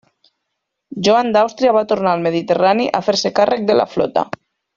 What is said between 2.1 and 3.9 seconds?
al Mediterrani, a fer-se càrrec de la